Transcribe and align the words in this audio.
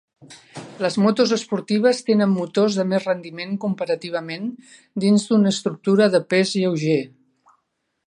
Les 0.85 0.95
motos 1.03 1.33
esportives 1.37 1.99
tenen 2.07 2.33
motors 2.39 2.79
de 2.81 2.87
més 2.93 3.07
rendiment 3.11 3.53
comparativament, 3.67 4.51
dins 5.07 5.31
d'una 5.31 5.55
estructura 5.57 6.13
de 6.17 6.27
pes 6.35 6.59
lleuger. 6.63 7.01